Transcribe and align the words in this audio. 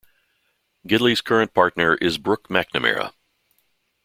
Gidley's 0.87 1.21
current 1.21 1.53
partner 1.53 1.93
is 1.93 2.17
Brooke 2.17 2.47
McNamara. 2.47 3.13